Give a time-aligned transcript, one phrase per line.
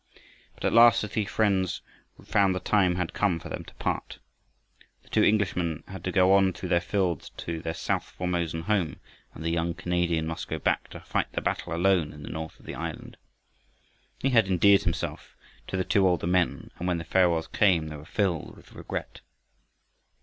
[0.55, 1.83] But at last the three friends
[2.25, 4.17] found the time had come for them to part.
[5.03, 8.95] The two Englishmen had to go on through their fields to their south Formosan home
[9.35, 12.59] and the young Canadian must go back to fight the battle alone in the north
[12.59, 13.15] of the island.
[14.17, 15.35] He had endeared himself
[15.67, 19.21] to the two older men, and when the farewells came they were filled with regret.